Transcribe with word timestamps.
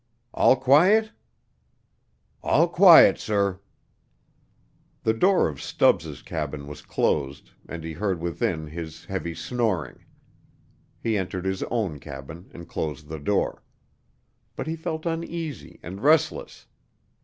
"All 0.33 0.55
quiet?" 0.55 1.11
"All 2.41 2.67
quiet, 2.67 3.19
sir." 3.19 3.59
The 5.03 5.13
door 5.13 5.47
of 5.47 5.61
Stubbs' 5.61 6.23
cabin 6.23 6.65
was 6.65 6.81
closed, 6.81 7.51
and 7.69 7.83
he 7.83 7.93
heard 7.93 8.19
within 8.19 8.65
his 8.65 9.05
heavy 9.05 9.35
snoring. 9.35 10.03
He 10.99 11.19
entered 11.19 11.45
his 11.45 11.61
own 11.69 11.99
cabin 11.99 12.49
and 12.51 12.67
closed 12.67 13.09
the 13.09 13.19
door. 13.19 13.61
But 14.55 14.65
he 14.65 14.75
felt 14.75 15.05
uneasy 15.05 15.79
and 15.83 16.01
restless. 16.01 16.65